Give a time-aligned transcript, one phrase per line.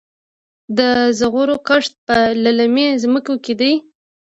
[0.77, 0.79] د
[1.19, 3.73] زغرو کښت په للمي ځمکو کې دی.